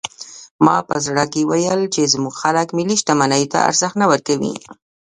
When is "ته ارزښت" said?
3.53-3.95